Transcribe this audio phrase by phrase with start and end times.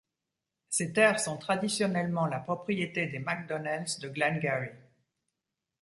[0.71, 4.71] Ces terres sont traditionnellement la propriété des MacDonnells de Glengarry.